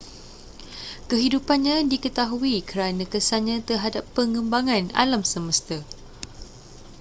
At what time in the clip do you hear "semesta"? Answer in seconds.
5.31-5.77